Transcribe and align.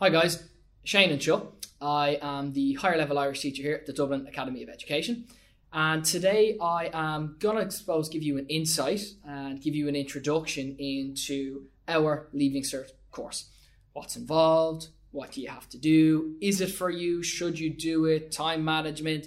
Hi 0.00 0.08
guys, 0.08 0.42
Shane 0.82 1.10
and 1.10 1.20
Chuck. 1.20 1.52
I 1.78 2.18
am 2.22 2.54
the 2.54 2.72
higher 2.72 2.96
level 2.96 3.18
Irish 3.18 3.40
teacher 3.40 3.62
here 3.62 3.74
at 3.74 3.84
the 3.84 3.92
Dublin 3.92 4.26
Academy 4.26 4.62
of 4.62 4.70
Education. 4.70 5.26
And 5.74 6.02
today 6.02 6.56
I 6.58 6.88
am 6.94 7.36
going 7.38 7.62
to 7.62 7.70
suppose 7.70 8.08
give 8.08 8.22
you 8.22 8.38
an 8.38 8.46
insight 8.46 9.02
and 9.26 9.60
give 9.60 9.74
you 9.74 9.88
an 9.88 9.96
introduction 9.96 10.74
into 10.78 11.66
our 11.86 12.28
Leaving 12.32 12.62
Cert 12.62 12.92
course. 13.10 13.50
What's 13.92 14.16
involved, 14.16 14.88
what 15.10 15.32
do 15.32 15.42
you 15.42 15.50
have 15.50 15.68
to 15.68 15.76
do, 15.76 16.34
is 16.40 16.62
it 16.62 16.70
for 16.70 16.88
you, 16.88 17.22
should 17.22 17.58
you 17.58 17.68
do 17.68 18.06
it, 18.06 18.32
time 18.32 18.64
management, 18.64 19.26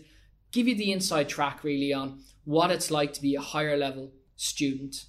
give 0.51 0.67
you 0.67 0.73
the 0.73 0.91
inside 0.91 1.29
track 1.29 1.63
really 1.63 1.93
on 1.93 2.23
what 2.45 2.71
it's 2.71 2.89
like 2.89 3.13
to 3.13 3.21
be 3.21 3.35
a 3.35 3.41
higher 3.41 3.77
level 3.77 4.11
student 4.37 5.05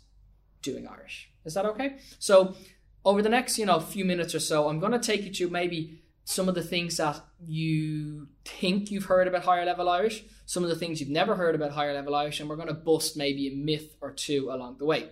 doing 0.60 0.86
Irish. 0.86 1.30
Is 1.46 1.54
that 1.54 1.64
okay? 1.64 1.96
So 2.18 2.54
over 3.04 3.22
the 3.22 3.28
next, 3.28 3.58
you 3.58 3.66
know, 3.66 3.80
few 3.80 4.04
minutes 4.04 4.34
or 4.34 4.40
so, 4.40 4.68
I'm 4.68 4.80
going 4.80 4.92
to 4.92 4.98
take 4.98 5.24
you 5.24 5.32
to 5.32 5.50
maybe 5.50 6.00
some 6.24 6.48
of 6.48 6.54
the 6.54 6.62
things 6.62 6.96
that 6.96 7.20
you 7.46 8.28
think 8.44 8.90
you've 8.90 9.04
heard 9.04 9.28
about 9.28 9.44
higher 9.44 9.64
level 9.64 9.88
Irish, 9.88 10.24
some 10.46 10.62
of 10.62 10.70
the 10.70 10.76
things 10.76 11.00
you've 11.00 11.10
never 11.10 11.34
heard 11.36 11.54
about 11.54 11.72
higher 11.72 11.92
level 11.92 12.14
Irish, 12.14 12.40
and 12.40 12.48
we're 12.48 12.56
going 12.56 12.68
to 12.68 12.74
bust 12.74 13.16
maybe 13.16 13.48
a 13.48 13.54
myth 13.54 13.94
or 14.00 14.10
two 14.10 14.50
along 14.50 14.78
the 14.78 14.86
way. 14.86 15.10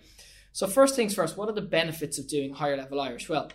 So, 0.51 0.67
first 0.67 0.95
things 0.95 1.13
first, 1.13 1.37
what 1.37 1.49
are 1.49 1.53
the 1.53 1.61
benefits 1.61 2.17
of 2.17 2.27
doing 2.27 2.53
higher 2.53 2.77
level 2.77 2.99
Irish? 2.99 3.29
Well, 3.29 3.51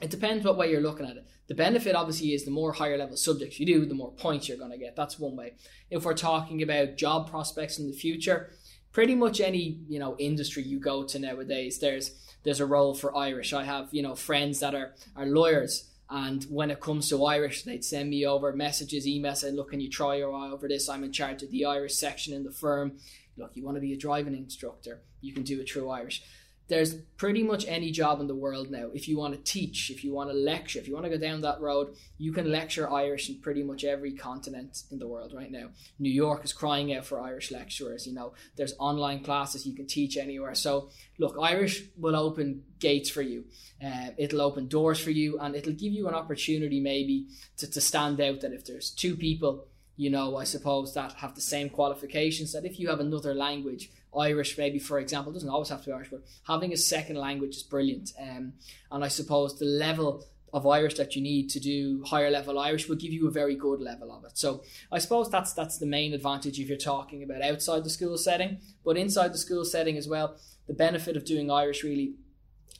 it 0.00 0.10
depends 0.10 0.44
what 0.44 0.56
way 0.56 0.70
you're 0.70 0.80
looking 0.80 1.06
at 1.06 1.16
it. 1.16 1.26
The 1.48 1.54
benefit 1.54 1.94
obviously 1.94 2.34
is 2.34 2.44
the 2.44 2.50
more 2.50 2.72
higher 2.72 2.96
level 2.96 3.16
subjects 3.16 3.60
you 3.60 3.66
do, 3.66 3.84
the 3.84 3.94
more 3.94 4.12
points 4.12 4.48
you're 4.48 4.58
going 4.58 4.70
to 4.70 4.78
get. 4.78 4.96
That's 4.96 5.18
one 5.18 5.36
way. 5.36 5.54
If 5.90 6.04
we're 6.04 6.14
talking 6.14 6.62
about 6.62 6.96
job 6.96 7.30
prospects 7.30 7.78
in 7.78 7.86
the 7.86 7.92
future, 7.92 8.50
pretty 8.92 9.14
much 9.14 9.40
any 9.40 9.80
you 9.88 9.98
know 9.98 10.16
industry 10.18 10.62
you 10.62 10.78
go 10.80 11.04
to 11.04 11.18
nowadays, 11.18 11.78
there's 11.78 12.12
there's 12.44 12.60
a 12.60 12.66
role 12.66 12.94
for 12.94 13.16
Irish. 13.16 13.52
I 13.52 13.64
have 13.64 13.88
you 13.92 14.02
know 14.02 14.14
friends 14.14 14.60
that 14.60 14.74
are 14.74 14.94
are 15.16 15.26
lawyers. 15.26 15.88
And 16.10 16.44
when 16.50 16.70
it 16.70 16.78
comes 16.78 17.08
to 17.08 17.24
Irish, 17.24 17.62
they'd 17.62 17.82
send 17.82 18.10
me 18.10 18.26
over 18.26 18.52
messages, 18.52 19.06
emails 19.06 19.38
saying, 19.38 19.56
Look, 19.56 19.70
can 19.70 19.80
you 19.80 19.88
try 19.88 20.16
your 20.16 20.34
eye 20.34 20.50
over 20.50 20.68
this? 20.68 20.90
I'm 20.90 21.04
in 21.04 21.12
charge 21.12 21.42
of 21.42 21.50
the 21.50 21.64
Irish 21.64 21.94
section 21.94 22.34
in 22.34 22.44
the 22.44 22.50
firm. 22.50 22.98
Look, 23.38 23.52
you 23.54 23.64
want 23.64 23.76
to 23.76 23.80
be 23.80 23.94
a 23.94 23.96
driving 23.96 24.36
instructor, 24.36 25.00
you 25.22 25.32
can 25.32 25.42
do 25.42 25.60
it 25.60 25.70
through 25.70 25.88
Irish 25.88 26.22
there's 26.68 26.94
pretty 27.16 27.42
much 27.42 27.66
any 27.68 27.90
job 27.90 28.20
in 28.20 28.26
the 28.26 28.34
world 28.34 28.70
now. 28.70 28.88
If 28.94 29.08
you 29.08 29.18
want 29.18 29.34
to 29.34 29.52
teach, 29.52 29.90
if 29.90 30.04
you 30.04 30.12
want 30.12 30.30
to 30.30 30.36
lecture, 30.36 30.78
if 30.78 30.88
you 30.88 30.94
want 30.94 31.04
to 31.04 31.10
go 31.10 31.18
down 31.18 31.40
that 31.42 31.60
road, 31.60 31.94
you 32.18 32.32
can 32.32 32.50
lecture 32.50 32.90
Irish 32.90 33.28
in 33.28 33.40
pretty 33.40 33.62
much 33.62 33.84
every 33.84 34.12
continent 34.12 34.82
in 34.90 34.98
the 34.98 35.06
world 35.06 35.32
right 35.34 35.50
now. 35.50 35.68
New 35.98 36.10
York 36.10 36.44
is 36.44 36.52
crying 36.52 36.94
out 36.94 37.04
for 37.04 37.20
Irish 37.20 37.50
lecturers. 37.50 38.06
You 38.06 38.14
know, 38.14 38.34
there's 38.56 38.74
online 38.78 39.22
classes 39.22 39.66
you 39.66 39.74
can 39.74 39.86
teach 39.86 40.16
anywhere. 40.16 40.54
So, 40.54 40.90
look, 41.18 41.36
Irish 41.40 41.84
will 41.96 42.16
open 42.16 42.62
gates 42.78 43.10
for 43.10 43.22
you. 43.22 43.44
Uh, 43.84 44.08
it'll 44.16 44.40
open 44.40 44.68
doors 44.68 44.98
for 44.98 45.10
you, 45.10 45.38
and 45.40 45.54
it'll 45.54 45.72
give 45.72 45.92
you 45.92 46.08
an 46.08 46.14
opportunity 46.14 46.80
maybe 46.80 47.26
to, 47.58 47.70
to 47.70 47.80
stand 47.80 48.20
out. 48.20 48.40
That 48.40 48.52
if 48.52 48.64
there's 48.64 48.90
two 48.90 49.16
people 49.16 49.66
you 49.96 50.10
know, 50.10 50.36
I 50.36 50.44
suppose 50.44 50.94
that 50.94 51.14
have 51.14 51.34
the 51.34 51.40
same 51.40 51.68
qualifications 51.68 52.52
that 52.52 52.64
if 52.64 52.80
you 52.80 52.88
have 52.88 53.00
another 53.00 53.34
language, 53.34 53.90
Irish 54.18 54.58
maybe 54.58 54.78
for 54.78 54.98
example, 54.98 55.32
doesn't 55.32 55.48
always 55.48 55.68
have 55.68 55.80
to 55.82 55.86
be 55.86 55.92
Irish, 55.92 56.10
but 56.10 56.24
having 56.46 56.72
a 56.72 56.76
second 56.76 57.16
language 57.16 57.56
is 57.56 57.62
brilliant. 57.62 58.12
Um, 58.20 58.54
and 58.90 59.04
I 59.04 59.08
suppose 59.08 59.58
the 59.58 59.64
level 59.64 60.24
of 60.52 60.66
Irish 60.66 60.94
that 60.94 61.16
you 61.16 61.22
need 61.22 61.48
to 61.50 61.60
do 61.60 62.02
higher 62.04 62.30
level 62.30 62.58
Irish 62.58 62.88
will 62.88 62.96
give 62.96 63.12
you 63.12 63.26
a 63.26 63.30
very 63.30 63.54
good 63.54 63.80
level 63.80 64.12
of 64.12 64.24
it. 64.24 64.36
So 64.36 64.62
I 64.90 64.98
suppose 64.98 65.30
that's 65.30 65.52
that's 65.52 65.78
the 65.78 65.86
main 65.86 66.12
advantage 66.12 66.58
if 66.58 66.68
you're 66.68 66.76
talking 66.76 67.22
about 67.22 67.42
outside 67.42 67.84
the 67.84 67.90
school 67.90 68.18
setting, 68.18 68.58
but 68.84 68.96
inside 68.96 69.32
the 69.32 69.38
school 69.38 69.64
setting 69.64 69.96
as 69.96 70.08
well. 70.08 70.36
The 70.66 70.74
benefit 70.74 71.16
of 71.16 71.24
doing 71.24 71.50
Irish 71.50 71.82
really, 71.82 72.14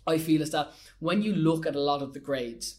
I 0.06 0.18
feel, 0.18 0.42
is 0.42 0.50
that 0.50 0.70
when 0.98 1.22
you 1.22 1.34
look 1.34 1.66
at 1.66 1.74
a 1.74 1.80
lot 1.80 2.02
of 2.02 2.12
the 2.12 2.20
grades, 2.20 2.78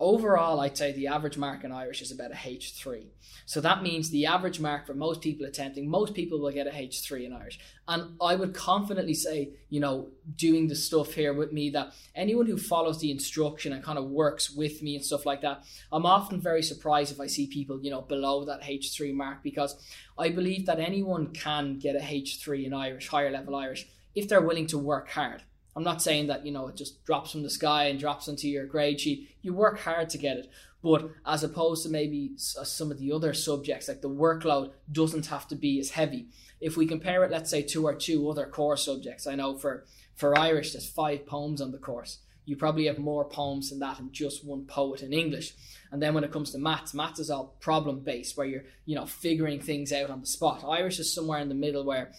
Overall, 0.00 0.60
I'd 0.60 0.76
say 0.76 0.92
the 0.92 1.06
average 1.06 1.36
mark 1.36 1.62
in 1.62 1.70
Irish 1.70 2.02
is 2.02 2.10
about 2.10 2.32
a 2.32 2.34
H3. 2.34 3.06
So 3.46 3.60
that 3.60 3.82
means 3.82 4.10
the 4.10 4.26
average 4.26 4.58
mark 4.58 4.86
for 4.86 4.94
most 4.94 5.20
people 5.20 5.46
attempting, 5.46 5.88
most 5.88 6.14
people 6.14 6.40
will 6.40 6.50
get 6.50 6.66
a 6.66 6.70
H3 6.70 7.26
in 7.26 7.32
Irish. 7.32 7.60
And 7.86 8.16
I 8.20 8.34
would 8.34 8.54
confidently 8.54 9.14
say, 9.14 9.50
you 9.68 9.80
know, 9.80 10.08
doing 10.36 10.68
the 10.68 10.74
stuff 10.74 11.12
here 11.12 11.32
with 11.32 11.52
me, 11.52 11.70
that 11.70 11.92
anyone 12.14 12.46
who 12.46 12.56
follows 12.56 13.00
the 13.00 13.10
instruction 13.10 13.72
and 13.72 13.84
kind 13.84 13.98
of 13.98 14.10
works 14.10 14.50
with 14.50 14.82
me 14.82 14.96
and 14.96 15.04
stuff 15.04 15.26
like 15.26 15.42
that, 15.42 15.64
I'm 15.92 16.06
often 16.06 16.40
very 16.40 16.62
surprised 16.62 17.12
if 17.12 17.20
I 17.20 17.26
see 17.26 17.46
people, 17.46 17.80
you 17.82 17.90
know, 17.90 18.02
below 18.02 18.44
that 18.44 18.62
H3 18.62 19.14
mark 19.14 19.42
because 19.42 19.76
I 20.18 20.30
believe 20.30 20.66
that 20.66 20.80
anyone 20.80 21.28
can 21.32 21.78
get 21.78 21.96
a 21.96 22.00
H3 22.00 22.66
in 22.66 22.74
Irish, 22.74 23.08
higher 23.08 23.30
level 23.30 23.54
Irish, 23.54 23.86
if 24.14 24.28
they're 24.28 24.42
willing 24.42 24.66
to 24.68 24.78
work 24.78 25.10
hard. 25.10 25.42
I'm 25.74 25.84
not 25.84 26.02
saying 26.02 26.26
that, 26.26 26.44
you 26.44 26.52
know, 26.52 26.68
it 26.68 26.76
just 26.76 27.04
drops 27.04 27.32
from 27.32 27.42
the 27.42 27.50
sky 27.50 27.84
and 27.84 27.98
drops 27.98 28.28
into 28.28 28.48
your 28.48 28.66
grade 28.66 29.00
sheet. 29.00 29.30
You 29.40 29.54
work 29.54 29.80
hard 29.80 30.10
to 30.10 30.18
get 30.18 30.36
it. 30.36 30.50
But 30.82 31.10
as 31.24 31.44
opposed 31.44 31.84
to 31.84 31.88
maybe 31.88 32.32
uh, 32.58 32.64
some 32.64 32.90
of 32.90 32.98
the 32.98 33.12
other 33.12 33.32
subjects, 33.32 33.88
like 33.88 34.02
the 34.02 34.10
workload 34.10 34.72
doesn't 34.90 35.26
have 35.26 35.46
to 35.48 35.54
be 35.54 35.78
as 35.78 35.90
heavy. 35.90 36.26
If 36.60 36.76
we 36.76 36.86
compare 36.86 37.24
it, 37.24 37.30
let's 37.30 37.50
say, 37.50 37.62
to 37.62 37.86
our 37.86 37.94
two 37.94 38.28
other 38.28 38.46
core 38.46 38.76
subjects, 38.76 39.26
I 39.26 39.36
know 39.36 39.56
for, 39.56 39.84
for 40.14 40.38
Irish, 40.38 40.72
there's 40.72 40.88
five 40.88 41.24
poems 41.24 41.60
on 41.60 41.72
the 41.72 41.78
course. 41.78 42.18
You 42.44 42.56
probably 42.56 42.86
have 42.86 42.98
more 42.98 43.24
poems 43.24 43.70
than 43.70 43.78
that 43.78 44.00
and 44.00 44.12
just 44.12 44.44
one 44.44 44.64
poet 44.64 45.02
in 45.02 45.12
English. 45.12 45.54
And 45.92 46.02
then 46.02 46.14
when 46.14 46.24
it 46.24 46.32
comes 46.32 46.50
to 46.50 46.58
maths, 46.58 46.92
maths 46.92 47.20
is 47.20 47.30
all 47.30 47.54
problem 47.60 48.00
based, 48.00 48.36
where 48.36 48.46
you're, 48.46 48.64
you 48.84 48.96
know, 48.96 49.06
figuring 49.06 49.60
things 49.60 49.92
out 49.92 50.10
on 50.10 50.20
the 50.20 50.26
spot. 50.26 50.64
Irish 50.66 50.98
is 50.98 51.14
somewhere 51.14 51.38
in 51.38 51.48
the 51.48 51.54
middle 51.54 51.84
where 51.84 52.12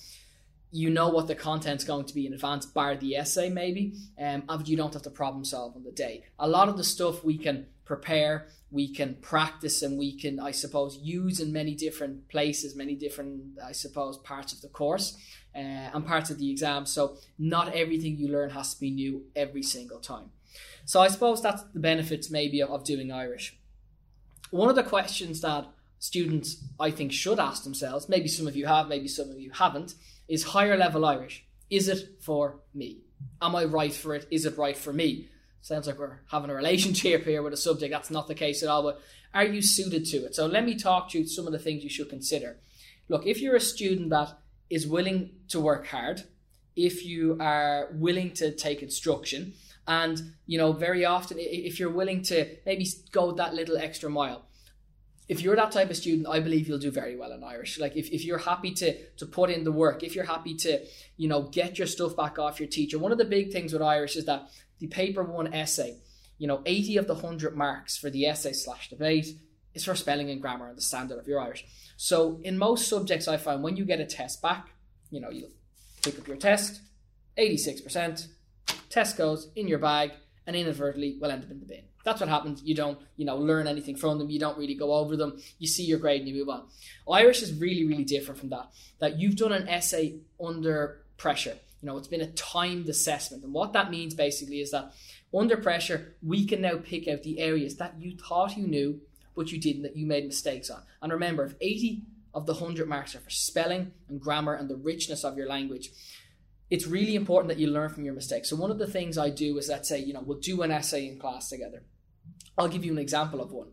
you 0.74 0.90
know 0.90 1.08
what 1.08 1.28
the 1.28 1.36
content's 1.36 1.84
going 1.84 2.06
to 2.06 2.16
be 2.16 2.26
in 2.26 2.34
advance, 2.34 2.66
bar 2.66 2.98
the 2.98 3.16
essay 3.16 3.48
maybe, 3.48 3.94
um, 4.20 4.42
but 4.48 4.68
you 4.68 4.76
don't 4.76 4.92
have 4.92 5.04
to 5.04 5.10
problem 5.12 5.46
solve 5.46 5.76
on 5.76 5.84
the 5.84 5.92
day. 5.92 6.24
A 6.40 6.48
lot 6.48 6.68
of 6.68 6.78
the 6.78 6.84
stuff 6.84 7.24
we 7.24 7.38
can 7.38 7.68
prepare, 7.86 8.48
we 8.72 8.92
can 8.92 9.16
practice, 9.22 9.84
and 9.84 10.00
we 10.00 10.18
can, 10.18 10.40
I 10.40 10.50
suppose, 10.50 10.98
use 10.98 11.40
in 11.40 11.54
many 11.54 11.76
different 11.76 12.28
places, 12.28 12.76
many 12.76 12.96
different, 12.96 13.60
I 13.64 13.72
suppose, 13.72 14.18
parts 14.18 14.52
of 14.52 14.62
the 14.62 14.68
course 14.68 15.16
uh, 15.56 15.60
and 15.94 16.08
parts 16.08 16.32
of 16.32 16.40
the 16.40 16.50
exam. 16.50 16.88
So 16.88 17.18
not 17.38 17.76
everything 17.76 18.18
you 18.18 18.30
learn 18.30 18.50
has 18.50 18.74
to 18.74 18.80
be 18.80 18.90
new 18.90 19.26
every 19.36 19.64
single 19.64 20.00
time. 20.00 20.32
So 20.86 21.02
I 21.02 21.08
suppose 21.08 21.40
that's 21.42 21.62
the 21.74 21.80
benefits 21.80 22.32
maybe 22.32 22.64
of 22.64 22.84
doing 22.84 23.12
Irish. 23.12 23.58
One 24.50 24.70
of 24.70 24.76
the 24.76 24.84
questions 24.84 25.42
that 25.42 25.68
students 26.04 26.58
I 26.82 26.92
think 26.92 27.14
should 27.14 27.40
ask 27.40 27.64
themselves, 27.64 28.10
maybe 28.10 28.28
some 28.28 28.46
of 28.46 28.58
you 28.58 28.66
have, 28.66 28.90
maybe 28.90 29.08
some 29.08 29.30
of 29.30 29.40
you 29.40 29.52
haven't, 29.52 29.96
is 30.28 30.44
higher 30.44 30.76
level 30.76 31.06
Irish. 31.06 31.46
Is 31.70 31.88
it 31.88 32.22
for 32.22 32.60
me? 32.74 33.04
Am 33.42 33.56
I 33.56 33.64
right 33.64 33.94
for 33.94 34.14
it? 34.14 34.28
Is 34.30 34.46
it 34.46 34.58
right 34.58 34.76
for 34.76 34.92
me? 34.92 35.30
Sounds 35.62 35.88
like 35.88 35.98
we're 35.98 36.20
having 36.30 36.50
a 36.50 36.56
relationship 36.56 37.24
here 37.24 37.42
with 37.42 37.54
a 37.54 37.58
subject. 37.58 37.94
That's 37.94 38.12
not 38.12 38.28
the 38.28 38.36
case 38.36 38.62
at 38.64 38.68
all, 38.68 38.84
but 38.84 39.00
are 39.34 39.46
you 39.46 39.62
suited 39.62 40.06
to 40.08 40.18
it? 40.26 40.36
So 40.36 40.46
let 40.46 40.66
me 40.66 40.76
talk 40.76 41.10
to 41.12 41.20
you 41.20 41.26
some 41.26 41.48
of 41.48 41.54
the 41.54 41.60
things 41.60 41.86
you 41.86 41.90
should 41.90 42.10
consider. 42.10 42.58
Look, 43.08 43.26
if 43.26 43.40
you're 43.40 43.56
a 43.56 43.62
student 43.62 44.10
that 44.10 44.38
is 44.70 44.86
willing 44.86 45.30
to 45.48 45.62
work 45.62 45.88
hard, 45.88 46.24
if 46.76 47.06
you 47.06 47.38
are 47.40 47.88
willing 47.94 48.32
to 48.34 48.52
take 48.52 48.84
instruction, 48.84 49.54
and 49.88 50.34
you 50.48 50.58
know, 50.58 50.74
very 50.74 51.06
often 51.06 51.38
if 51.40 51.80
you're 51.80 51.90
willing 51.90 52.24
to 52.24 52.58
maybe 52.66 52.86
go 53.14 53.32
that 53.32 53.54
little 53.54 53.78
extra 53.78 54.10
mile, 54.10 54.48
if 55.28 55.42
you're 55.42 55.56
that 55.56 55.72
type 55.72 55.90
of 55.90 55.96
student, 55.96 56.28
I 56.28 56.40
believe 56.40 56.68
you'll 56.68 56.80
do 56.80 56.92
very 56.92 57.16
well 57.16 57.32
in 57.32 57.44
Irish. 57.44 57.80
Like 57.80 57.96
if, 57.96 58.10
if 58.10 58.26
you're 58.26 58.38
happy 58.38 58.72
to 58.76 58.98
to 59.18 59.26
put 59.26 59.50
in 59.50 59.64
the 59.64 59.72
work, 59.72 60.04
if 60.04 60.16
you're 60.16 60.26
happy 60.26 60.54
to, 60.56 60.86
you 61.18 61.28
know, 61.28 61.44
get 61.44 61.78
your 61.78 61.88
stuff 61.88 62.16
back 62.16 62.38
off 62.38 62.60
your 62.60 62.70
teacher. 62.70 63.00
One 63.00 63.12
of 63.12 63.18
the 63.18 63.26
big 63.26 63.52
things 63.52 63.74
with 63.74 63.82
Irish 63.82 64.16
is 64.16 64.26
that 64.26 64.50
the 64.80 64.88
paper 64.88 65.24
one 65.24 65.54
essay, 65.54 65.98
you 66.38 66.48
know, 66.48 66.62
80 66.66 66.98
of 66.98 67.08
the 67.08 67.14
100 67.14 67.56
marks 67.56 67.98
for 67.98 68.10
the 68.10 68.26
essay 68.26 68.54
slash 68.54 68.90
debate 68.90 69.28
is 69.74 69.86
for 69.86 69.96
spelling 69.96 70.30
and 70.30 70.42
grammar 70.42 70.68
and 70.68 70.78
the 70.78 70.82
standard 70.82 71.18
of 71.18 71.28
your 71.28 71.40
Irish. 71.40 71.66
So 71.96 72.40
in 72.44 72.58
most 72.58 72.88
subjects 72.88 73.28
I 73.28 73.38
find 73.38 73.64
when 73.64 73.78
you 73.78 73.86
get 73.86 74.00
a 74.00 74.06
test 74.06 74.42
back, 74.42 74.70
you 75.10 75.22
know, 75.22 75.30
you 75.30 75.48
pick 76.04 76.20
up 76.20 76.28
your 76.28 76.38
test, 76.38 76.82
86%, 77.38 78.28
test 78.90 79.18
goes 79.18 79.50
in 79.56 79.68
your 79.68 79.80
bag 79.80 80.12
and 80.46 80.56
inadvertently 80.56 81.18
will 81.20 81.32
end 81.32 81.44
up 81.44 81.52
in 81.52 81.60
the 81.60 81.66
bin. 81.66 81.84
That's 82.04 82.20
what 82.20 82.30
happens. 82.30 82.62
You 82.64 82.76
don't, 82.76 83.00
you 83.16 83.26
know, 83.26 83.38
learn 83.38 83.68
anything 83.68 83.96
from 83.96 84.18
them. 84.18 84.30
You 84.30 84.40
don't 84.40 84.58
really 84.58 84.76
go 84.76 84.94
over 84.94 85.16
them. 85.16 85.40
You 85.60 85.68
see 85.68 85.84
your 85.84 86.00
grade 86.00 86.22
and 86.22 86.30
you 86.30 86.36
move 86.36 86.50
on. 86.50 86.64
Irish 87.10 87.42
is 87.42 87.54
really, 87.54 87.86
really 87.86 88.04
different 88.04 88.40
from 88.40 88.50
that. 88.50 88.70
That 89.00 89.20
you've 89.20 89.38
done 89.38 89.54
an 89.54 89.70
essay 89.70 90.20
under 90.44 91.04
pressure. 91.18 91.58
You 91.82 91.88
know, 91.88 91.98
it's 91.98 92.08
been 92.08 92.22
a 92.22 92.32
timed 92.32 92.90
assessment. 92.90 93.44
And 93.44 93.54
what 93.54 93.74
that 93.74 93.92
means 93.92 94.14
basically 94.14 94.60
is 94.60 94.72
that 94.72 94.94
under 95.34 95.58
pressure, 95.58 96.16
we 96.22 96.46
can 96.46 96.62
now 96.62 96.78
pick 96.78 97.08
out 97.08 97.24
the 97.24 97.40
areas 97.40 97.78
that 97.78 97.96
you 98.00 98.18
thought 98.18 98.58
you 98.58 98.68
knew, 98.68 99.02
but 99.36 99.52
you 99.52 99.60
didn't, 99.60 99.84
that 99.84 99.98
you 99.98 100.06
made 100.06 100.26
mistakes 100.26 100.70
on. 100.70 100.82
And 101.02 101.12
remember, 101.12 101.46
if 101.46 101.56
80 101.60 102.04
of 102.34 102.46
the 102.46 102.54
100 102.54 102.88
marks 102.88 103.16
are 103.16 103.20
for 103.20 103.30
spelling 103.30 103.92
and 104.10 104.20
grammar 104.20 104.54
and 104.54 104.70
the 104.70 104.76
richness 104.76 105.24
of 105.24 105.38
your 105.38 105.48
language, 105.48 105.90
it's 106.74 106.88
really 106.88 107.14
important 107.14 107.50
that 107.50 107.60
you 107.60 107.68
learn 107.68 107.90
from 107.90 108.04
your 108.04 108.16
mistakes. 108.16 108.50
So 108.50 108.56
one 108.56 108.72
of 108.72 108.80
the 108.80 108.88
things 108.88 109.16
I 109.16 109.30
do 109.30 109.60
is 109.60 109.70
let's 109.70 109.88
say, 109.88 110.00
you 110.00 110.12
know, 110.12 110.24
we'll 110.26 110.40
do 110.40 110.64
an 110.64 110.72
essay 110.72 111.08
in 111.08 111.20
class 111.20 111.48
together. 111.48 111.84
I'll 112.58 112.68
give 112.68 112.84
you 112.84 112.92
an 112.92 112.98
example 112.98 113.42
of 113.42 113.52
one. 113.52 113.68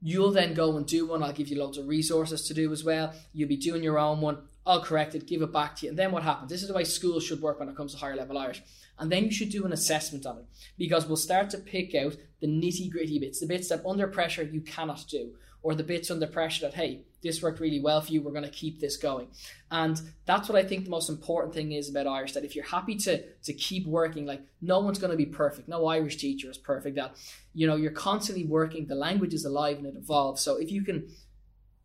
You'll 0.00 0.32
then 0.32 0.54
go 0.54 0.78
and 0.78 0.86
do 0.86 1.06
one. 1.06 1.22
I'll 1.22 1.34
give 1.34 1.48
you 1.48 1.58
loads 1.58 1.76
of 1.76 1.86
resources 1.86 2.48
to 2.48 2.54
do 2.54 2.72
as 2.72 2.82
well. 2.82 3.12
You'll 3.34 3.50
be 3.50 3.58
doing 3.58 3.82
your 3.82 3.98
own 3.98 4.22
one. 4.22 4.38
I'll 4.64 4.82
correct 4.82 5.14
it, 5.14 5.26
give 5.26 5.42
it 5.42 5.52
back 5.52 5.76
to 5.76 5.84
you. 5.84 5.90
And 5.90 5.98
then 5.98 6.12
what 6.12 6.22
happens? 6.22 6.48
This 6.48 6.62
is 6.62 6.68
the 6.68 6.74
way 6.74 6.84
schools 6.84 7.24
should 7.24 7.42
work 7.42 7.60
when 7.60 7.68
it 7.68 7.76
comes 7.76 7.92
to 7.92 7.98
higher 7.98 8.16
level 8.16 8.38
Irish. 8.38 8.62
And 8.98 9.12
then 9.12 9.24
you 9.24 9.32
should 9.32 9.50
do 9.50 9.66
an 9.66 9.72
assessment 9.74 10.24
on 10.24 10.38
it 10.38 10.46
because 10.78 11.06
we'll 11.06 11.18
start 11.18 11.50
to 11.50 11.58
pick 11.58 11.94
out 11.94 12.16
the 12.40 12.46
nitty 12.46 12.90
gritty 12.90 13.18
bits, 13.18 13.40
the 13.40 13.48
bits 13.48 13.68
that 13.68 13.84
under 13.84 14.06
pressure 14.06 14.44
you 14.44 14.62
cannot 14.62 15.04
do, 15.10 15.34
or 15.60 15.74
the 15.74 15.84
bits 15.84 16.10
under 16.10 16.26
pressure 16.26 16.62
that, 16.62 16.74
hey, 16.74 17.04
this 17.22 17.42
worked 17.42 17.60
really 17.60 17.80
well 17.80 18.00
for 18.00 18.12
you, 18.12 18.22
we're 18.22 18.32
going 18.32 18.44
to 18.44 18.50
keep 18.50 18.80
this 18.80 18.96
going. 18.96 19.28
And 19.70 20.00
that's 20.26 20.48
what 20.48 20.56
I 20.56 20.66
think 20.66 20.84
the 20.84 20.90
most 20.90 21.08
important 21.08 21.54
thing 21.54 21.72
is 21.72 21.88
about 21.88 22.06
Irish 22.06 22.32
that 22.32 22.44
if 22.44 22.56
you're 22.56 22.64
happy 22.64 22.96
to, 22.96 23.22
to 23.42 23.52
keep 23.52 23.86
working, 23.86 24.26
like 24.26 24.42
no 24.60 24.80
one's 24.80 24.98
going 24.98 25.10
to 25.10 25.16
be 25.16 25.26
perfect. 25.26 25.68
No 25.68 25.86
Irish 25.86 26.16
teacher 26.16 26.50
is 26.50 26.58
perfect. 26.58 26.96
That, 26.96 27.16
you 27.54 27.66
know, 27.66 27.76
you're 27.76 27.90
constantly 27.90 28.44
working, 28.44 28.86
the 28.86 28.94
language 28.94 29.34
is 29.34 29.44
alive 29.44 29.78
and 29.78 29.86
it 29.86 29.96
evolves. 29.96 30.42
So 30.42 30.56
if 30.56 30.70
you 30.70 30.82
can 30.82 31.08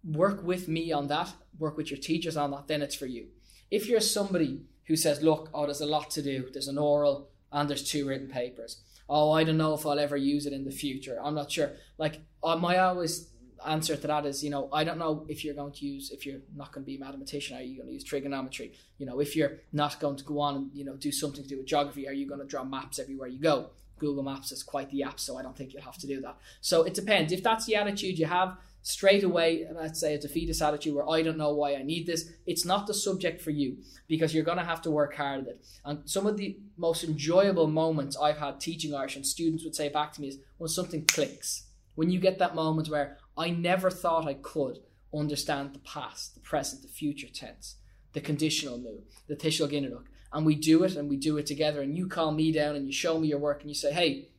work 0.03 0.43
with 0.43 0.67
me 0.67 0.91
on 0.91 1.07
that, 1.07 1.33
work 1.59 1.77
with 1.77 1.91
your 1.91 1.99
teachers 1.99 2.37
on 2.37 2.51
that, 2.51 2.67
then 2.67 2.81
it's 2.81 2.95
for 2.95 3.05
you. 3.05 3.27
If 3.71 3.87
you're 3.87 4.01
somebody 4.01 4.61
who 4.85 4.95
says, 4.95 5.21
look, 5.21 5.49
oh, 5.53 5.65
there's 5.65 5.81
a 5.81 5.85
lot 5.85 6.11
to 6.11 6.21
do, 6.21 6.49
there's 6.53 6.67
an 6.67 6.77
oral 6.77 7.29
and 7.51 7.69
there's 7.69 7.83
two 7.83 8.07
written 8.07 8.27
papers. 8.27 8.81
Oh, 9.07 9.31
I 9.31 9.43
don't 9.43 9.57
know 9.57 9.73
if 9.73 9.85
I'll 9.85 9.99
ever 9.99 10.17
use 10.17 10.45
it 10.45 10.53
in 10.53 10.65
the 10.65 10.71
future. 10.71 11.19
I'm 11.21 11.35
not 11.35 11.51
sure. 11.51 11.73
Like, 11.97 12.21
uh, 12.43 12.55
my 12.55 12.77
always 12.79 13.29
answer 13.67 13.95
to 13.95 14.07
that 14.07 14.25
is, 14.25 14.43
you 14.43 14.49
know, 14.49 14.69
I 14.71 14.83
don't 14.83 14.97
know 14.97 15.25
if 15.27 15.43
you're 15.43 15.53
going 15.53 15.73
to 15.73 15.85
use, 15.85 16.11
if 16.11 16.25
you're 16.25 16.41
not 16.55 16.71
going 16.71 16.83
to 16.83 16.85
be 16.85 16.95
a 16.95 16.99
mathematician, 16.99 17.57
are 17.57 17.61
you 17.61 17.77
going 17.77 17.87
to 17.87 17.93
use 17.93 18.03
trigonometry? 18.03 18.73
You 18.97 19.05
know, 19.05 19.19
if 19.19 19.35
you're 19.35 19.59
not 19.73 19.99
going 19.99 20.17
to 20.17 20.23
go 20.23 20.39
on 20.39 20.55
and, 20.55 20.71
you 20.73 20.85
know, 20.85 20.95
do 20.95 21.11
something 21.11 21.43
to 21.43 21.49
do 21.49 21.57
with 21.57 21.65
geography, 21.65 22.07
are 22.07 22.13
you 22.13 22.27
going 22.27 22.39
to 22.39 22.45
draw 22.45 22.63
maps 22.63 22.99
everywhere 22.99 23.27
you 23.27 23.39
go? 23.39 23.69
Google 23.97 24.23
Maps 24.23 24.51
is 24.51 24.61
quite 24.61 24.89
the 24.91 25.03
app, 25.03 25.19
so 25.19 25.37
I 25.37 25.41
don't 25.41 25.55
think 25.55 25.73
you'll 25.73 25.83
have 25.83 25.97
to 25.99 26.07
do 26.07 26.21
that. 26.21 26.37
So 26.61 26.83
it 26.83 26.93
depends. 26.93 27.31
If 27.31 27.43
that's 27.43 27.65
the 27.65 27.75
attitude 27.75 28.19
you 28.19 28.25
have, 28.25 28.57
straight 28.81 29.23
away, 29.23 29.65
let's 29.73 29.99
say 29.99 30.13
a 30.13 30.19
defeatist 30.19 30.61
attitude 30.61 30.93
where 30.93 31.09
I 31.09 31.23
don't 31.23 31.37
know 31.37 31.53
why 31.53 31.75
I 31.75 31.81
need 31.81 32.05
this, 32.05 32.31
it's 32.45 32.65
not 32.65 32.85
the 32.85 32.93
subject 32.93 33.41
for 33.41 33.49
you 33.49 33.77
because 34.07 34.33
you're 34.33 34.43
going 34.43 34.59
to 34.59 34.63
have 34.63 34.81
to 34.83 34.91
work 34.91 35.15
hard 35.15 35.41
at 35.41 35.47
it. 35.47 35.65
And 35.83 36.07
some 36.07 36.27
of 36.27 36.37
the 36.37 36.59
most 36.77 37.03
enjoyable 37.03 37.67
moments 37.67 38.15
I've 38.15 38.37
had 38.37 38.59
teaching 38.59 38.93
Irish 38.93 39.15
and 39.15 39.25
students 39.25 39.63
would 39.63 39.75
say 39.75 39.89
back 39.89 40.13
to 40.13 40.21
me 40.21 40.27
is 40.27 40.37
when 40.57 40.69
something 40.69 41.05
clicks. 41.05 41.63
When 41.95 42.09
you 42.09 42.19
get 42.19 42.39
that 42.39 42.55
moment 42.55 42.89
where 42.89 43.17
I 43.37 43.49
never 43.49 43.89
thought 43.89 44.27
I 44.27 44.35
could 44.35 44.79
understand 45.13 45.73
the 45.73 45.79
past, 45.79 46.35
the 46.35 46.41
present, 46.41 46.81
the 46.81 46.87
future 46.87 47.27
tense, 47.33 47.75
the 48.13 48.21
conditional 48.21 48.77
mood, 48.77 49.03
the 49.27 49.35
Ginideach. 49.35 50.05
And 50.33 50.45
we 50.45 50.55
do 50.55 50.83
it 50.83 50.95
and 50.95 51.09
we 51.09 51.15
do 51.15 51.37
it 51.37 51.45
together. 51.45 51.81
And 51.81 51.95
you 51.95 52.07
call 52.07 52.31
me 52.31 52.51
down 52.51 52.75
and 52.75 52.85
you 52.85 52.91
show 52.91 53.17
me 53.17 53.29
your 53.29 53.39
work 53.39 53.61
and 53.61 53.69
you 53.69 53.75
say, 53.75 53.93
hey, 53.93 54.29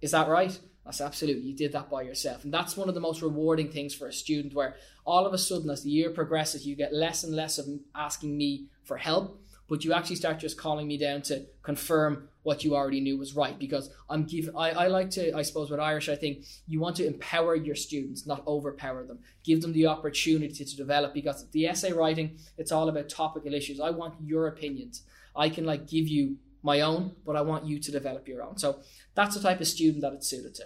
is 0.00 0.12
that 0.12 0.28
right? 0.28 0.58
I 0.86 0.86
That's 0.86 1.00
absolutely, 1.00 1.42
you 1.42 1.56
did 1.56 1.72
that 1.72 1.90
by 1.90 2.02
yourself. 2.02 2.44
And 2.44 2.54
that's 2.54 2.76
one 2.76 2.88
of 2.88 2.94
the 2.94 3.00
most 3.00 3.20
rewarding 3.20 3.70
things 3.70 3.94
for 3.94 4.06
a 4.06 4.12
student 4.12 4.54
where 4.54 4.76
all 5.04 5.26
of 5.26 5.34
a 5.34 5.38
sudden, 5.38 5.68
as 5.68 5.82
the 5.82 5.90
year 5.90 6.10
progresses, 6.10 6.66
you 6.66 6.76
get 6.76 6.94
less 6.94 7.24
and 7.24 7.34
less 7.34 7.58
of 7.58 7.66
asking 7.94 8.36
me 8.36 8.68
for 8.84 8.96
help, 8.96 9.42
but 9.68 9.84
you 9.84 9.92
actually 9.92 10.16
start 10.16 10.38
just 10.38 10.56
calling 10.56 10.86
me 10.86 10.96
down 10.96 11.22
to 11.22 11.46
confirm 11.62 12.28
what 12.42 12.62
you 12.62 12.76
already 12.76 13.00
knew 13.00 13.18
was 13.18 13.34
right. 13.34 13.58
Because 13.58 13.90
I'm 14.08 14.24
giving, 14.24 14.56
I, 14.56 14.70
I 14.70 14.86
like 14.86 15.10
to, 15.10 15.36
I 15.36 15.42
suppose, 15.42 15.70
with 15.70 15.80
Irish, 15.80 16.08
I 16.08 16.14
think 16.14 16.44
you 16.68 16.78
want 16.78 16.96
to 16.96 17.06
empower 17.06 17.56
your 17.56 17.74
students, 17.74 18.26
not 18.26 18.46
overpower 18.46 19.04
them. 19.04 19.18
Give 19.42 19.60
them 19.60 19.72
the 19.72 19.86
opportunity 19.86 20.64
to 20.64 20.76
develop 20.76 21.12
because 21.12 21.48
the 21.50 21.66
essay 21.66 21.92
writing, 21.92 22.38
it's 22.56 22.70
all 22.70 22.88
about 22.88 23.08
topical 23.08 23.52
issues. 23.52 23.80
I 23.80 23.90
want 23.90 24.14
your 24.22 24.46
opinions. 24.46 25.02
I 25.34 25.48
can 25.48 25.64
like 25.64 25.88
give 25.88 26.06
you 26.06 26.36
my 26.62 26.80
own, 26.80 27.16
but 27.24 27.36
I 27.36 27.42
want 27.42 27.66
you 27.66 27.78
to 27.80 27.90
develop 27.90 28.28
your 28.28 28.42
own. 28.42 28.58
So 28.58 28.80
that's 29.14 29.34
the 29.34 29.42
type 29.42 29.60
of 29.60 29.66
student 29.66 30.02
that 30.02 30.12
it's 30.12 30.28
suited 30.28 30.54
to. 30.56 30.64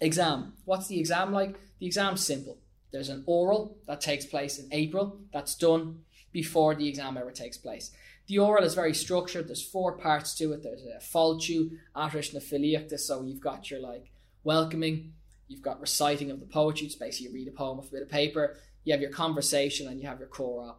Exam. 0.00 0.54
What's 0.64 0.88
the 0.88 0.98
exam 0.98 1.32
like? 1.32 1.58
The 1.78 1.86
exam's 1.86 2.24
simple. 2.24 2.58
There's 2.92 3.08
an 3.08 3.22
oral 3.26 3.78
that 3.86 4.00
takes 4.00 4.26
place 4.26 4.58
in 4.58 4.68
April 4.70 5.20
that's 5.32 5.54
done 5.54 6.00
before 6.32 6.74
the 6.74 6.88
exam 6.88 7.16
ever 7.16 7.30
takes 7.30 7.56
place. 7.56 7.90
The 8.26 8.38
oral 8.38 8.64
is 8.64 8.74
very 8.74 8.94
structured. 8.94 9.48
There's 9.48 9.66
four 9.66 9.92
parts 9.98 10.34
to 10.36 10.52
it. 10.52 10.62
There's 10.62 10.82
uh, 10.82 10.98
a 10.98 11.00
fáilte, 11.00 11.78
aithris 11.94 12.32
na 12.32 12.40
filíochta, 12.40 12.98
so 12.98 13.22
you've 13.22 13.40
got 13.40 13.70
your 13.70 13.80
like 13.80 14.10
welcoming, 14.44 15.12
you've 15.48 15.62
got 15.62 15.80
reciting 15.80 16.30
of 16.30 16.40
the 16.40 16.46
poetry, 16.46 16.86
it's 16.86 16.96
basically 16.96 17.28
you 17.28 17.34
read 17.34 17.48
a 17.48 17.52
poem 17.52 17.78
off 17.78 17.88
a 17.88 17.92
bit 17.92 18.02
of 18.02 18.08
paper, 18.08 18.56
you 18.84 18.92
have 18.92 19.00
your 19.00 19.10
conversation 19.10 19.88
and 19.88 20.00
you 20.00 20.06
have 20.06 20.18
your 20.18 20.28
chora. 20.28 20.74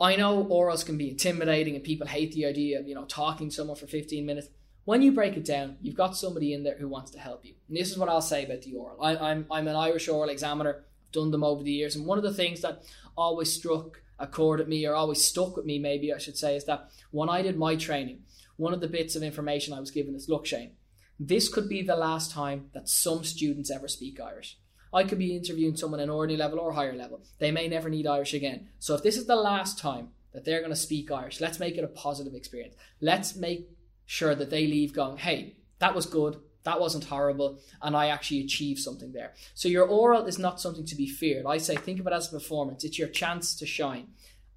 I 0.00 0.16
know 0.16 0.44
orals 0.44 0.84
can 0.84 0.98
be 0.98 1.08
intimidating 1.08 1.74
and 1.74 1.84
people 1.84 2.06
hate 2.06 2.32
the 2.32 2.46
idea 2.46 2.80
of, 2.80 2.88
you 2.88 2.94
know, 2.94 3.04
talking 3.04 3.48
to 3.48 3.54
someone 3.54 3.76
for 3.76 3.86
15 3.86 4.26
minutes. 4.26 4.48
When 4.84 5.00
you 5.00 5.12
break 5.12 5.36
it 5.36 5.44
down, 5.44 5.76
you've 5.80 5.94
got 5.94 6.16
somebody 6.16 6.52
in 6.52 6.62
there 6.62 6.76
who 6.76 6.88
wants 6.88 7.10
to 7.12 7.18
help 7.18 7.44
you. 7.44 7.54
And 7.68 7.76
this 7.76 7.90
is 7.90 7.96
what 7.96 8.08
I'll 8.08 8.20
say 8.20 8.44
about 8.44 8.62
the 8.62 8.74
oral. 8.74 9.02
I, 9.02 9.16
I'm, 9.16 9.46
I'm 9.50 9.68
an 9.68 9.76
Irish 9.76 10.08
oral 10.08 10.28
examiner. 10.28 10.76
I've 10.76 11.12
done 11.12 11.30
them 11.30 11.44
over 11.44 11.62
the 11.62 11.72
years. 11.72 11.96
And 11.96 12.04
one 12.04 12.18
of 12.18 12.24
the 12.24 12.34
things 12.34 12.60
that 12.62 12.82
always 13.16 13.52
struck 13.52 14.00
a 14.18 14.26
chord 14.26 14.60
at 14.60 14.68
me, 14.68 14.86
or 14.86 14.94
always 14.94 15.24
stuck 15.24 15.56
with 15.56 15.66
me, 15.66 15.78
maybe 15.78 16.12
I 16.12 16.18
should 16.18 16.36
say, 16.36 16.56
is 16.56 16.64
that 16.64 16.88
when 17.10 17.28
I 17.28 17.42
did 17.42 17.56
my 17.56 17.76
training, 17.76 18.20
one 18.56 18.74
of 18.74 18.80
the 18.80 18.88
bits 18.88 19.16
of 19.16 19.22
information 19.22 19.74
I 19.74 19.80
was 19.80 19.90
given 19.90 20.14
is 20.14 20.28
look, 20.28 20.46
Shane, 20.46 20.72
this 21.18 21.48
could 21.48 21.68
be 21.68 21.82
the 21.82 21.96
last 21.96 22.30
time 22.30 22.70
that 22.74 22.88
some 22.88 23.24
students 23.24 23.70
ever 23.70 23.88
speak 23.88 24.20
Irish. 24.20 24.58
I 24.92 25.04
could 25.04 25.18
be 25.18 25.36
interviewing 25.36 25.76
someone 25.76 26.00
in 26.00 26.08
ordinary 26.08 26.38
level 26.38 26.60
or 26.60 26.72
higher 26.72 26.94
level. 26.94 27.22
They 27.38 27.50
may 27.50 27.66
never 27.66 27.88
need 27.88 28.06
Irish 28.06 28.32
again. 28.32 28.68
So 28.78 28.94
if 28.94 29.02
this 29.02 29.16
is 29.16 29.26
the 29.26 29.36
last 29.36 29.78
time 29.78 30.10
that 30.32 30.44
they're 30.44 30.60
going 30.60 30.70
to 30.70 30.76
speak 30.76 31.10
Irish, 31.10 31.40
let's 31.40 31.58
make 31.58 31.76
it 31.76 31.84
a 31.84 31.88
positive 31.88 32.34
experience. 32.34 32.74
Let's 33.00 33.34
make 33.34 33.68
sure 34.06 34.34
that 34.36 34.50
they 34.50 34.66
leave 34.66 34.92
going, 34.92 35.16
hey, 35.16 35.56
that 35.80 35.94
was 35.94 36.06
good, 36.06 36.38
that 36.64 36.80
wasn't 36.80 37.04
horrible, 37.04 37.60
and 37.82 37.96
I 37.96 38.08
actually 38.08 38.40
achieved 38.40 38.80
something 38.80 39.12
there. 39.12 39.32
So 39.54 39.68
your 39.68 39.86
oral 39.86 40.26
is 40.26 40.38
not 40.38 40.60
something 40.60 40.86
to 40.86 40.96
be 40.96 41.06
feared. 41.06 41.46
I 41.46 41.58
say 41.58 41.76
think 41.76 42.00
of 42.00 42.06
it 42.06 42.12
as 42.12 42.28
a 42.28 42.38
performance. 42.38 42.84
It's 42.84 42.98
your 42.98 43.08
chance 43.08 43.54
to 43.56 43.66
shine. 43.66 44.08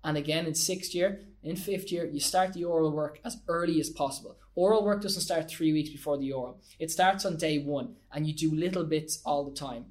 And 0.03 0.17
again, 0.17 0.45
in 0.45 0.55
sixth 0.55 0.95
year, 0.95 1.21
in 1.43 1.55
fifth 1.57 1.91
year, 1.91 2.05
you 2.05 2.19
start 2.19 2.53
the 2.53 2.63
oral 2.63 2.91
work 2.91 3.19
as 3.25 3.37
early 3.47 3.79
as 3.79 3.89
possible. 3.89 4.37
Oral 4.55 4.85
work 4.85 5.01
doesn't 5.01 5.21
start 5.21 5.49
three 5.49 5.73
weeks 5.73 5.89
before 5.89 6.17
the 6.17 6.31
oral. 6.31 6.61
It 6.79 6.91
starts 6.91 7.25
on 7.25 7.37
day 7.37 7.59
one, 7.59 7.95
and 8.11 8.25
you 8.25 8.33
do 8.33 8.55
little 8.55 8.85
bits 8.85 9.21
all 9.25 9.43
the 9.43 9.55
time. 9.55 9.87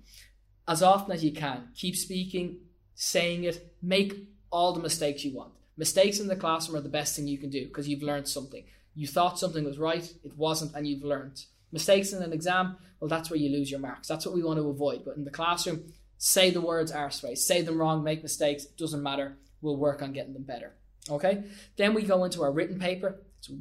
As 0.66 0.82
often 0.82 1.12
as 1.12 1.22
you 1.22 1.32
can, 1.32 1.68
keep 1.74 1.96
speaking, 1.96 2.58
saying 2.94 3.44
it, 3.44 3.74
make 3.82 4.26
all 4.50 4.72
the 4.72 4.80
mistakes 4.80 5.24
you 5.24 5.34
want. 5.34 5.52
Mistakes 5.76 6.18
in 6.18 6.28
the 6.28 6.36
classroom 6.36 6.78
are 6.78 6.82
the 6.82 6.88
best 6.88 7.14
thing 7.14 7.28
you 7.28 7.38
can 7.38 7.50
do 7.50 7.66
because 7.66 7.86
you've 7.86 8.02
learned 8.02 8.26
something. 8.26 8.64
You 8.94 9.06
thought 9.06 9.38
something 9.38 9.64
was 9.64 9.78
right, 9.78 10.10
it 10.24 10.36
wasn't, 10.36 10.74
and 10.74 10.88
you've 10.88 11.04
learned. 11.04 11.44
Mistakes 11.72 12.12
in 12.12 12.22
an 12.22 12.32
exam, 12.32 12.76
well, 13.00 13.08
that's 13.08 13.30
where 13.30 13.38
you 13.38 13.50
lose 13.50 13.70
your 13.70 13.80
marks. 13.80 14.08
That's 14.08 14.24
what 14.24 14.34
we 14.34 14.42
want 14.42 14.58
to 14.58 14.68
avoid. 14.68 15.04
But 15.04 15.16
in 15.16 15.24
the 15.24 15.30
classroom, 15.30 15.92
say 16.18 16.50
the 16.50 16.60
words 16.60 16.92
arseways, 16.92 17.38
say 17.38 17.62
them 17.62 17.78
wrong, 17.78 18.02
make 18.02 18.22
mistakes, 18.22 18.64
doesn't 18.64 19.02
matter. 19.02 19.36
We'll 19.60 19.76
work 19.76 20.02
on 20.02 20.12
getting 20.12 20.32
them 20.32 20.44
better. 20.44 20.74
Okay? 21.10 21.44
Then 21.76 21.94
we 21.94 22.02
go 22.02 22.24
into 22.24 22.42
our 22.42 22.52
written 22.52 22.78
paper. 22.78 23.20
So 23.40 23.54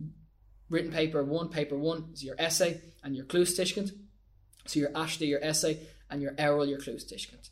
written 0.69 0.91
paper 0.91 1.23
one, 1.23 1.49
paper 1.49 1.77
one 1.77 2.09
is 2.13 2.23
your 2.23 2.35
essay 2.39 2.81
and 3.03 3.15
your 3.15 3.25
clue 3.25 3.43
Cluastuiscint. 3.43 3.91
So 4.67 4.79
your 4.79 4.89
aiste, 4.91 5.21
your 5.21 5.43
essay, 5.43 5.79
and 6.09 6.21
your 6.21 6.33
Errol, 6.37 6.65
your 6.65 6.79
clue 6.79 6.95
Cluastuiscint. 6.95 7.49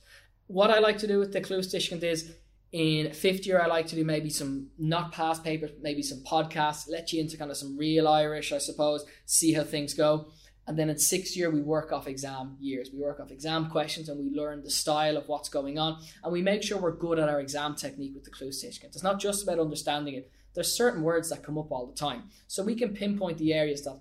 What 0.47 0.71
I 0.71 0.79
like 0.79 0.97
to 0.99 1.07
do 1.07 1.19
with 1.19 1.33
the 1.33 1.41
clue 1.41 1.59
Cluastuiscint 1.59 2.03
is 2.03 2.33
in 2.71 3.11
fifth 3.13 3.45
year, 3.45 3.61
I 3.61 3.67
like 3.67 3.85
to 3.87 3.95
do 3.95 4.03
maybe 4.03 4.31
some 4.31 4.71
not 4.79 5.11
past 5.11 5.43
papers, 5.43 5.71
maybe 5.81 6.01
some 6.01 6.23
podcasts, 6.23 6.89
let 6.89 7.13
you 7.13 7.21
into 7.21 7.37
kind 7.37 7.51
of 7.51 7.57
some 7.57 7.77
real 7.77 8.07
Irish, 8.07 8.51
I 8.51 8.57
suppose, 8.57 9.05
see 9.25 9.53
how 9.53 9.63
things 9.63 9.93
go. 9.93 10.31
And 10.65 10.79
then 10.79 10.89
in 10.89 10.97
sixth 10.97 11.35
year, 11.35 11.49
we 11.49 11.61
work 11.61 11.91
off 11.91 12.07
exam 12.07 12.55
years. 12.59 12.89
We 12.93 12.99
work 12.99 13.19
off 13.19 13.31
exam 13.31 13.69
questions 13.69 14.07
and 14.07 14.17
we 14.17 14.35
learn 14.35 14.63
the 14.63 14.69
style 14.69 15.17
of 15.17 15.27
what's 15.27 15.49
going 15.49 15.77
on. 15.77 16.01
And 16.23 16.31
we 16.31 16.41
make 16.41 16.63
sure 16.63 16.79
we're 16.79 16.95
good 16.95 17.19
at 17.19 17.27
our 17.27 17.41
exam 17.41 17.75
technique 17.75 18.13
with 18.15 18.23
the 18.23 18.31
Cluastuiscint. 18.31 18.85
It's 18.85 19.03
not 19.03 19.19
just 19.19 19.43
about 19.43 19.59
understanding 19.59 20.13
it. 20.15 20.31
There's 20.53 20.71
certain 20.71 21.01
words 21.01 21.29
that 21.29 21.43
come 21.43 21.57
up 21.57 21.71
all 21.71 21.85
the 21.85 21.95
time. 21.95 22.29
So 22.47 22.63
we 22.63 22.75
can 22.75 22.93
pinpoint 22.93 23.39
the 23.39 23.53
areas 23.53 23.83
that 23.83 23.99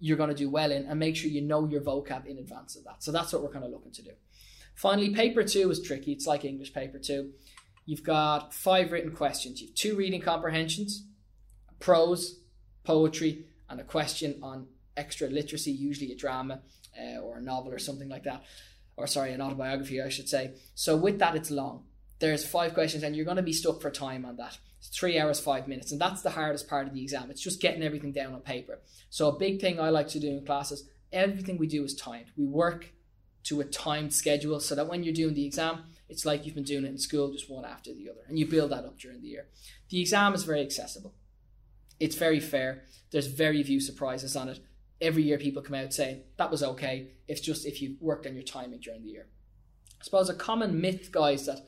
you're 0.00 0.16
going 0.16 0.30
to 0.30 0.34
do 0.34 0.48
well 0.48 0.70
in 0.70 0.86
and 0.86 0.98
make 0.98 1.16
sure 1.16 1.30
you 1.30 1.42
know 1.42 1.66
your 1.66 1.80
vocab 1.80 2.24
in 2.26 2.38
advance 2.38 2.76
of 2.76 2.84
that. 2.84 3.02
So 3.02 3.12
that's 3.12 3.32
what 3.32 3.42
we're 3.42 3.52
kind 3.52 3.64
of 3.64 3.70
looking 3.70 3.92
to 3.92 4.02
do. 4.02 4.12
Finally, 4.74 5.10
paper 5.10 5.42
two 5.42 5.70
is 5.70 5.82
tricky. 5.82 6.12
It's 6.12 6.26
like 6.26 6.44
English 6.44 6.72
paper 6.72 6.98
two. 6.98 7.32
You've 7.84 8.04
got 8.04 8.54
five 8.54 8.92
written 8.92 9.12
questions. 9.12 9.60
You've 9.60 9.74
two 9.74 9.96
reading 9.96 10.20
comprehensions, 10.20 11.04
prose, 11.80 12.38
poetry, 12.84 13.46
and 13.68 13.80
a 13.80 13.84
question 13.84 14.38
on 14.42 14.68
extra 14.98 15.28
literacy, 15.28 15.70
usually 15.70 16.12
a 16.12 16.16
drama 16.16 16.60
uh, 17.00 17.20
or 17.20 17.38
a 17.38 17.42
novel 17.42 17.72
or 17.72 17.78
something 17.78 18.08
like 18.08 18.24
that. 18.24 18.44
Or, 18.96 19.06
sorry, 19.06 19.32
an 19.32 19.40
autobiography, 19.40 20.02
I 20.02 20.08
should 20.08 20.28
say. 20.28 20.54
So, 20.74 20.96
with 20.96 21.20
that, 21.20 21.36
it's 21.36 21.50
long. 21.50 21.84
There's 22.18 22.44
five 22.44 22.74
questions, 22.74 23.04
and 23.04 23.14
you're 23.14 23.24
going 23.24 23.36
to 23.36 23.42
be 23.42 23.52
stuck 23.52 23.80
for 23.80 23.90
time 23.90 24.24
on 24.24 24.36
that. 24.36 24.58
It's 24.80 24.88
three 24.88 25.18
hours, 25.20 25.38
five 25.38 25.68
minutes. 25.68 25.92
And 25.92 26.00
that's 26.00 26.22
the 26.22 26.30
hardest 26.30 26.68
part 26.68 26.88
of 26.88 26.94
the 26.94 27.02
exam. 27.02 27.30
It's 27.30 27.40
just 27.40 27.62
getting 27.62 27.84
everything 27.84 28.10
down 28.10 28.34
on 28.34 28.40
paper. 28.40 28.80
So, 29.08 29.28
a 29.28 29.38
big 29.38 29.60
thing 29.60 29.78
I 29.78 29.90
like 29.90 30.08
to 30.08 30.20
do 30.20 30.28
in 30.28 30.44
classes 30.44 30.88
everything 31.12 31.58
we 31.58 31.66
do 31.66 31.84
is 31.84 31.94
timed. 31.94 32.26
We 32.36 32.46
work 32.46 32.92
to 33.44 33.60
a 33.60 33.64
timed 33.64 34.12
schedule 34.12 34.60
so 34.60 34.74
that 34.74 34.88
when 34.88 35.02
you're 35.02 35.14
doing 35.14 35.34
the 35.34 35.46
exam, 35.46 35.84
it's 36.08 36.24
like 36.24 36.44
you've 36.44 36.54
been 36.54 36.64
doing 36.64 36.84
it 36.84 36.88
in 36.88 36.98
school, 36.98 37.32
just 37.32 37.50
one 37.50 37.64
after 37.64 37.92
the 37.94 38.10
other, 38.10 38.20
and 38.28 38.38
you 38.38 38.46
build 38.46 38.72
that 38.72 38.84
up 38.84 38.98
during 38.98 39.20
the 39.20 39.28
year. 39.28 39.46
The 39.90 40.00
exam 40.00 40.34
is 40.34 40.44
very 40.44 40.60
accessible. 40.60 41.14
It's 42.00 42.16
very 42.16 42.40
fair. 42.40 42.84
There's 43.10 43.26
very 43.26 43.62
few 43.62 43.80
surprises 43.80 44.36
on 44.36 44.48
it. 44.48 44.60
Every 45.00 45.22
year, 45.22 45.38
people 45.38 45.62
come 45.62 45.76
out 45.76 45.92
saying 45.92 46.22
that 46.36 46.50
was 46.50 46.62
okay. 46.62 47.12
It's 47.28 47.40
just 47.40 47.66
if 47.66 47.80
you 47.80 47.96
worked 48.00 48.26
on 48.26 48.34
your 48.34 48.42
timing 48.42 48.80
during 48.80 49.02
the 49.02 49.10
year. 49.10 49.28
I 50.00 50.04
suppose 50.04 50.28
a 50.28 50.34
common 50.34 50.80
myth, 50.80 51.10
guys, 51.12 51.46
that 51.46 51.60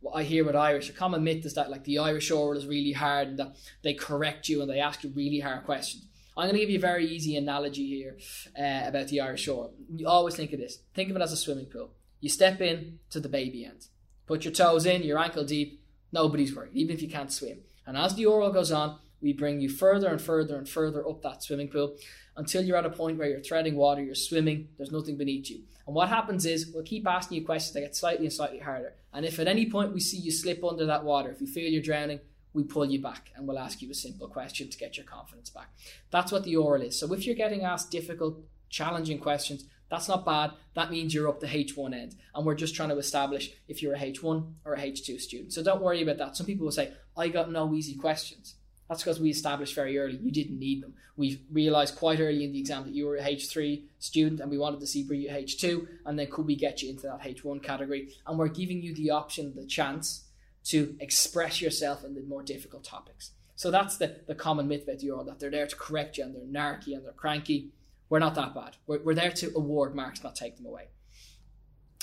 what 0.00 0.16
I 0.16 0.24
hear 0.24 0.44
with 0.44 0.56
Irish, 0.56 0.90
a 0.90 0.92
common 0.92 1.22
myth 1.22 1.46
is 1.46 1.54
that 1.54 1.70
like 1.70 1.84
the 1.84 1.98
Irish 1.98 2.30
oral 2.30 2.58
is 2.58 2.66
really 2.66 2.92
hard 2.92 3.28
and 3.28 3.38
that 3.38 3.56
they 3.82 3.94
correct 3.94 4.48
you 4.48 4.60
and 4.60 4.70
they 4.70 4.80
ask 4.80 5.04
you 5.04 5.12
really 5.14 5.40
hard 5.40 5.64
questions. 5.64 6.06
I'm 6.36 6.44
going 6.44 6.54
to 6.54 6.60
give 6.60 6.70
you 6.70 6.78
a 6.78 6.80
very 6.80 7.06
easy 7.06 7.36
analogy 7.36 7.86
here 7.86 8.16
uh, 8.58 8.88
about 8.88 9.08
the 9.08 9.20
Irish 9.20 9.46
oral. 9.46 9.74
You 9.94 10.08
always 10.08 10.34
think 10.34 10.52
of 10.52 10.58
this. 10.58 10.78
Think 10.94 11.10
of 11.10 11.16
it 11.16 11.22
as 11.22 11.32
a 11.32 11.36
swimming 11.36 11.66
pool. 11.66 11.90
You 12.20 12.30
step 12.30 12.60
in 12.60 12.98
to 13.10 13.20
the 13.20 13.28
baby 13.28 13.64
end. 13.64 13.86
Put 14.26 14.44
your 14.44 14.54
toes 14.54 14.86
in, 14.86 15.02
you're 15.02 15.18
ankle 15.18 15.44
deep. 15.44 15.82
Nobody's 16.10 16.54
worried, 16.54 16.72
even 16.74 16.94
if 16.94 17.02
you 17.02 17.08
can't 17.08 17.32
swim. 17.32 17.58
And 17.86 17.96
as 17.96 18.14
the 18.14 18.26
oral 18.26 18.52
goes 18.52 18.72
on, 18.72 18.98
we 19.20 19.32
bring 19.32 19.60
you 19.60 19.68
further 19.68 20.08
and 20.08 20.20
further 20.20 20.56
and 20.56 20.68
further 20.68 21.06
up 21.06 21.22
that 21.22 21.42
swimming 21.42 21.68
pool 21.68 21.96
until 22.36 22.62
you're 22.62 22.76
at 22.76 22.86
a 22.86 22.90
point 22.90 23.18
where 23.18 23.28
you're 23.28 23.40
treading 23.40 23.76
water, 23.76 24.02
you're 24.02 24.14
swimming, 24.14 24.68
there's 24.76 24.90
nothing 24.90 25.16
beneath 25.16 25.50
you. 25.50 25.60
And 25.86 25.94
what 25.94 26.08
happens 26.08 26.46
is 26.46 26.70
we'll 26.72 26.84
keep 26.84 27.06
asking 27.06 27.38
you 27.38 27.44
questions 27.44 27.74
that 27.74 27.80
get 27.80 27.96
slightly 27.96 28.26
and 28.26 28.32
slightly 28.32 28.58
harder. 28.58 28.94
And 29.12 29.26
if 29.26 29.38
at 29.38 29.48
any 29.48 29.68
point 29.68 29.92
we 29.92 30.00
see 30.00 30.18
you 30.18 30.30
slip 30.30 30.64
under 30.64 30.86
that 30.86 31.04
water, 31.04 31.30
if 31.30 31.40
you 31.40 31.46
feel 31.46 31.70
you're 31.70 31.82
drowning, 31.82 32.20
we 32.54 32.62
pull 32.62 32.84
you 32.84 33.00
back 33.00 33.30
and 33.34 33.46
we'll 33.46 33.58
ask 33.58 33.82
you 33.82 33.90
a 33.90 33.94
simple 33.94 34.28
question 34.28 34.68
to 34.68 34.78
get 34.78 34.96
your 34.96 35.06
confidence 35.06 35.50
back. 35.50 35.70
That's 36.10 36.32
what 36.32 36.44
the 36.44 36.56
oral 36.56 36.82
is. 36.82 36.98
So 36.98 37.12
if 37.12 37.26
you're 37.26 37.34
getting 37.34 37.64
asked 37.64 37.90
difficult, 37.90 38.38
challenging 38.68 39.18
questions, 39.18 39.64
that's 39.90 40.08
not 40.08 40.24
bad. 40.24 40.52
That 40.74 40.90
means 40.90 41.12
you're 41.12 41.28
up 41.28 41.40
the 41.40 41.46
H1 41.46 41.94
end. 41.94 42.14
And 42.34 42.46
we're 42.46 42.54
just 42.54 42.74
trying 42.74 42.88
to 42.88 42.96
establish 42.96 43.52
if 43.68 43.82
you're 43.82 43.94
a 43.94 43.98
H1 43.98 44.52
or 44.64 44.74
a 44.74 44.78
H2 44.78 45.20
student. 45.20 45.52
So 45.52 45.62
don't 45.62 45.82
worry 45.82 46.02
about 46.02 46.18
that. 46.18 46.36
Some 46.36 46.46
people 46.46 46.64
will 46.64 46.72
say, 46.72 46.92
I 47.16 47.28
got 47.28 47.50
no 47.50 47.74
easy 47.74 47.94
questions. 47.94 48.54
That's 48.92 49.04
because 49.04 49.20
we 49.20 49.30
established 49.30 49.74
very 49.74 49.96
early 49.96 50.18
you 50.18 50.30
didn't 50.30 50.58
need 50.58 50.82
them. 50.82 50.92
We 51.16 51.40
realized 51.50 51.96
quite 51.96 52.20
early 52.20 52.44
in 52.44 52.52
the 52.52 52.58
exam 52.58 52.84
that 52.84 52.92
you 52.92 53.06
were 53.06 53.16
a 53.16 53.22
H3 53.22 53.84
student 53.98 54.40
and 54.40 54.50
we 54.50 54.58
wanted 54.58 54.80
to 54.80 54.86
see 54.86 55.00
you 55.00 55.30
H2 55.30 55.86
and 56.04 56.18
then 56.18 56.30
could 56.30 56.44
we 56.44 56.56
get 56.56 56.82
you 56.82 56.90
into 56.90 57.06
that 57.06 57.22
H1 57.22 57.62
category. 57.62 58.12
And 58.26 58.38
we're 58.38 58.48
giving 58.48 58.82
you 58.82 58.94
the 58.94 59.10
option, 59.10 59.54
the 59.56 59.64
chance 59.64 60.26
to 60.64 60.94
express 61.00 61.62
yourself 61.62 62.04
in 62.04 62.14
the 62.14 62.20
more 62.20 62.42
difficult 62.42 62.84
topics. 62.84 63.30
So 63.56 63.70
that's 63.70 63.96
the, 63.96 64.16
the 64.26 64.34
common 64.34 64.68
myth 64.68 64.82
about 64.82 64.98
the 64.98 65.10
oral 65.10 65.24
that 65.24 65.40
they're 65.40 65.50
there 65.50 65.66
to 65.66 65.76
correct 65.76 66.18
you 66.18 66.24
and 66.24 66.34
they're 66.34 66.42
narky 66.42 66.94
and 66.94 67.02
they're 67.02 67.12
cranky. 67.12 67.70
We're 68.10 68.18
not 68.18 68.34
that 68.34 68.54
bad. 68.54 68.76
We're, 68.86 69.02
we're 69.02 69.14
there 69.14 69.32
to 69.32 69.52
award 69.56 69.94
marks, 69.94 70.22
not 70.22 70.36
take 70.36 70.58
them 70.58 70.66
away. 70.66 70.88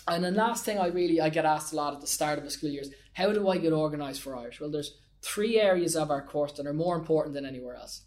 And 0.07 0.23
the 0.23 0.31
last 0.31 0.65
thing 0.65 0.79
I 0.79 0.87
really 0.87 1.21
I 1.21 1.29
get 1.29 1.45
asked 1.45 1.71
a 1.71 1.75
lot 1.75 1.93
at 1.93 2.01
the 2.01 2.07
start 2.07 2.39
of 2.39 2.45
the 2.45 2.49
school 2.49 2.71
year 2.71 2.81
is 2.81 2.91
how 3.13 3.31
do 3.31 3.47
I 3.47 3.59
get 3.59 3.73
organised 3.73 4.21
for 4.21 4.35
Irish? 4.35 4.59
Well, 4.59 4.71
there's 4.71 4.95
three 5.21 5.59
areas 5.59 5.95
of 5.95 6.11
our 6.11 6.25
course 6.25 6.53
that 6.53 6.67
are 6.67 6.73
more 6.73 6.95
important 6.95 7.35
than 7.35 7.45
anywhere 7.45 7.75
else: 7.75 8.03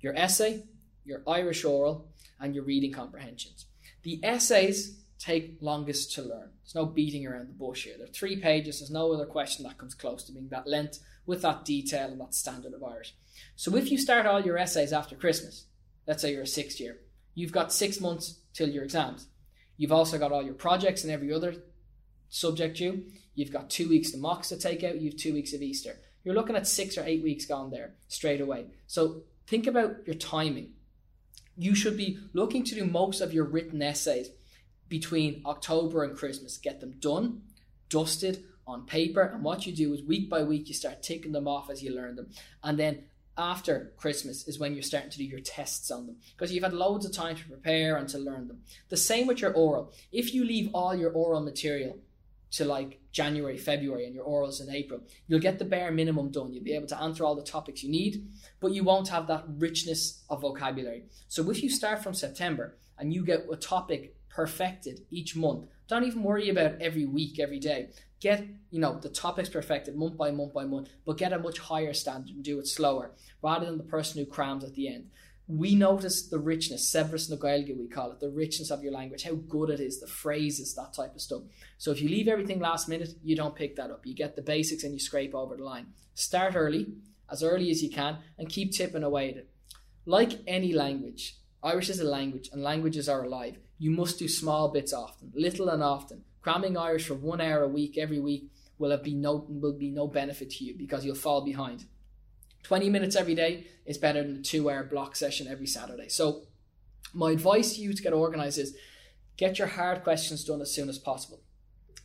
your 0.00 0.14
essay, 0.14 0.64
your 1.04 1.22
Irish 1.26 1.64
oral, 1.64 2.08
and 2.40 2.54
your 2.54 2.64
reading 2.64 2.92
comprehensions. 2.92 3.66
The 4.02 4.20
essays 4.22 5.00
take 5.18 5.58
longest 5.60 6.14
to 6.14 6.22
learn. 6.22 6.50
There's 6.62 6.74
no 6.74 6.86
beating 6.86 7.26
around 7.26 7.48
the 7.48 7.52
bush 7.52 7.84
here. 7.84 7.96
They're 7.98 8.06
three 8.06 8.36
pages. 8.36 8.78
There's 8.78 8.90
no 8.90 9.12
other 9.12 9.26
question 9.26 9.64
that 9.64 9.78
comes 9.78 9.94
close 9.94 10.22
to 10.24 10.32
being 10.32 10.48
that 10.50 10.68
length 10.68 11.00
with 11.26 11.42
that 11.42 11.64
detail 11.64 12.08
and 12.10 12.20
that 12.20 12.34
standard 12.34 12.72
of 12.72 12.84
Irish. 12.84 13.14
So 13.56 13.74
if 13.76 13.90
you 13.90 13.98
start 13.98 14.26
all 14.26 14.40
your 14.40 14.56
essays 14.56 14.92
after 14.92 15.16
Christmas, 15.16 15.66
let's 16.06 16.22
say 16.22 16.32
you're 16.32 16.42
a 16.42 16.46
sixth 16.46 16.80
year, 16.80 16.98
you've 17.34 17.52
got 17.52 17.72
six 17.72 18.00
months 18.00 18.40
till 18.54 18.68
your 18.68 18.84
exams. 18.84 19.26
You've 19.76 19.92
also 19.92 20.18
got 20.18 20.32
all 20.32 20.42
your 20.42 20.54
projects 20.54 21.02
and 21.04 21.12
every 21.12 21.32
other 21.32 21.54
subject 22.28 22.78
due. 22.78 23.04
You've 23.34 23.52
got 23.52 23.70
two 23.70 23.88
weeks 23.88 24.14
of 24.14 24.20
mocks 24.20 24.48
to 24.48 24.56
take 24.56 24.84
out. 24.84 25.00
You've 25.00 25.16
two 25.16 25.32
weeks 25.32 25.52
of 25.52 25.62
Easter. 25.62 25.96
You're 26.28 26.36
looking 26.36 26.56
at 26.56 26.66
six 26.66 26.98
or 26.98 27.04
eight 27.06 27.22
weeks 27.22 27.46
gone 27.46 27.70
there 27.70 27.94
straight 28.08 28.42
away. 28.42 28.66
So 28.86 29.22
think 29.46 29.66
about 29.66 30.06
your 30.06 30.14
timing. 30.14 30.74
You 31.56 31.74
should 31.74 31.96
be 31.96 32.18
looking 32.34 32.64
to 32.64 32.74
do 32.74 32.84
most 32.84 33.22
of 33.22 33.32
your 33.32 33.44
written 33.44 33.80
essays 33.80 34.28
between 34.90 35.40
October 35.46 36.04
and 36.04 36.14
Christmas. 36.14 36.58
Get 36.58 36.82
them 36.82 36.96
done, 37.00 37.40
dusted 37.88 38.44
on 38.66 38.84
paper, 38.84 39.22
and 39.22 39.42
what 39.42 39.66
you 39.66 39.72
do 39.72 39.94
is 39.94 40.02
week 40.02 40.28
by 40.28 40.42
week 40.42 40.68
you 40.68 40.74
start 40.74 41.02
ticking 41.02 41.32
them 41.32 41.48
off 41.48 41.70
as 41.70 41.82
you 41.82 41.94
learn 41.94 42.16
them. 42.16 42.28
And 42.62 42.78
then 42.78 43.04
after 43.38 43.94
Christmas 43.96 44.46
is 44.46 44.58
when 44.58 44.74
you're 44.74 44.82
starting 44.82 45.08
to 45.08 45.16
do 45.16 45.24
your 45.24 45.40
tests 45.40 45.90
on 45.90 46.08
them 46.08 46.16
because 46.36 46.52
you've 46.52 46.64
had 46.64 46.74
loads 46.74 47.06
of 47.06 47.12
time 47.12 47.36
to 47.36 47.48
prepare 47.48 47.96
and 47.96 48.06
to 48.10 48.18
learn 48.18 48.48
them. 48.48 48.60
The 48.90 48.98
same 48.98 49.26
with 49.26 49.40
your 49.40 49.54
oral. 49.54 49.94
If 50.12 50.34
you 50.34 50.44
leave 50.44 50.68
all 50.74 50.94
your 50.94 51.12
oral 51.12 51.40
material 51.40 51.96
to 52.52 52.64
like 52.64 53.00
January, 53.12 53.56
February, 53.56 54.06
and 54.06 54.14
your 54.14 54.24
orals 54.24 54.60
in 54.60 54.74
April, 54.74 55.00
you'll 55.26 55.40
get 55.40 55.58
the 55.58 55.64
bare 55.64 55.90
minimum 55.90 56.30
done. 56.30 56.52
You'll 56.52 56.64
be 56.64 56.74
able 56.74 56.86
to 56.88 57.00
answer 57.00 57.24
all 57.24 57.34
the 57.34 57.42
topics 57.42 57.82
you 57.82 57.90
need, 57.90 58.26
but 58.60 58.72
you 58.72 58.84
won't 58.84 59.08
have 59.08 59.26
that 59.26 59.44
richness 59.46 60.22
of 60.30 60.40
vocabulary. 60.40 61.04
So 61.28 61.50
if 61.50 61.62
you 61.62 61.70
start 61.70 62.02
from 62.02 62.14
September 62.14 62.76
and 62.98 63.12
you 63.12 63.24
get 63.24 63.46
a 63.50 63.56
topic 63.56 64.14
perfected 64.38 65.00
each 65.10 65.34
month. 65.34 65.66
Don't 65.88 66.04
even 66.04 66.22
worry 66.22 66.48
about 66.48 66.80
every 66.80 67.04
week, 67.04 67.40
every 67.40 67.58
day. 67.58 67.88
Get, 68.20 68.46
you 68.70 68.78
know, 68.78 68.96
the 68.96 69.08
topics 69.08 69.48
perfected 69.48 69.96
month 69.96 70.16
by 70.16 70.30
month 70.30 70.54
by 70.54 70.64
month, 70.64 70.90
but 71.04 71.18
get 71.18 71.32
a 71.32 71.40
much 71.40 71.58
higher 71.58 71.92
standard 71.92 72.36
and 72.36 72.44
do 72.44 72.60
it 72.60 72.68
slower 72.68 73.10
rather 73.42 73.66
than 73.66 73.78
the 73.78 73.84
person 73.84 74.18
who 74.20 74.30
crams 74.30 74.62
at 74.62 74.74
the 74.74 74.86
end. 74.86 75.10
We 75.50 75.74
notice 75.74 76.28
the 76.28 76.38
richness, 76.38 76.92
saibhreas 76.92 77.30
na 77.30 77.36
Gaeilge, 77.36 77.74
we 77.76 77.88
call 77.88 78.12
it, 78.12 78.20
the 78.20 78.28
richness 78.28 78.70
of 78.70 78.82
your 78.82 78.92
language, 78.92 79.22
how 79.22 79.34
good 79.34 79.70
it 79.70 79.80
is, 79.80 79.98
the 79.98 80.06
phrases, 80.06 80.74
that 80.74 80.92
type 80.92 81.14
of 81.14 81.22
stuff. 81.22 81.42
So 81.78 81.90
if 81.90 82.02
you 82.02 82.10
leave 82.10 82.28
everything 82.28 82.60
last 82.60 82.86
minute, 82.86 83.14
you 83.24 83.34
don't 83.34 83.56
pick 83.56 83.74
that 83.76 83.90
up. 83.90 84.04
You 84.04 84.14
get 84.14 84.36
the 84.36 84.42
basics 84.42 84.84
and 84.84 84.92
you 84.92 85.00
scrape 85.00 85.34
over 85.34 85.56
the 85.56 85.64
line. 85.64 85.86
Start 86.12 86.54
early, 86.54 86.88
as 87.32 87.42
early 87.42 87.70
as 87.70 87.82
you 87.82 87.88
can, 87.88 88.18
and 88.36 88.50
keep 88.50 88.72
tipping 88.72 89.02
away 89.02 89.30
at 89.30 89.36
it. 89.38 89.50
Like 90.04 90.40
any 90.46 90.74
language, 90.74 91.36
Irish 91.62 91.88
is 91.88 92.00
a 92.00 92.04
language, 92.04 92.50
and 92.52 92.62
languages 92.62 93.08
are 93.08 93.24
alive. 93.24 93.56
You 93.78 93.90
must 93.90 94.18
do 94.18 94.28
small 94.28 94.68
bits 94.68 94.92
often, 94.92 95.32
little 95.34 95.70
and 95.70 95.82
often. 95.82 96.24
Cramming 96.42 96.76
Irish 96.76 97.06
for 97.06 97.14
one 97.14 97.40
hour 97.40 97.62
a 97.62 97.68
week 97.68 97.96
every 97.96 98.18
week 98.18 98.50
will 98.78 98.90
have 98.90 99.02
be 99.02 99.14
no 99.14 99.44
will 99.48 99.72
be 99.72 99.90
no 99.90 100.06
benefit 100.06 100.50
to 100.50 100.64
you 100.64 100.74
because 100.76 101.04
you'll 101.04 101.14
fall 101.14 101.44
behind. 101.44 101.84
20 102.62 102.90
minutes 102.90 103.16
every 103.16 103.34
day 103.34 103.66
is 103.86 103.98
better 103.98 104.22
than 104.22 104.36
a 104.38 104.42
two 104.42 104.68
hour 104.70 104.84
block 104.84 105.16
session 105.16 105.46
every 105.48 105.66
Saturday. 105.66 106.08
So, 106.08 106.42
my 107.14 107.30
advice 107.32 107.74
to 107.74 107.80
you 107.80 107.94
to 107.94 108.02
get 108.02 108.12
organized 108.12 108.58
is 108.58 108.76
get 109.36 109.58
your 109.58 109.68
hard 109.68 110.02
questions 110.02 110.44
done 110.44 110.60
as 110.60 110.72
soon 110.72 110.88
as 110.88 110.98
possible. 110.98 111.40